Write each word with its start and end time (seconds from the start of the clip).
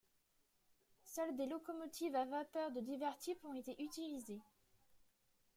Seules 1.03 1.35
des 1.35 1.45
locomotives 1.45 2.15
à 2.15 2.25
vapeur 2.25 2.71
de 2.71 2.79
divers 2.81 3.19
types 3.19 3.45
ont 3.45 3.53
été 3.53 3.75
utilisées. 3.83 4.41